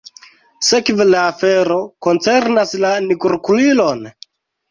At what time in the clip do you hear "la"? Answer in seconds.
1.09-1.19, 2.85-2.93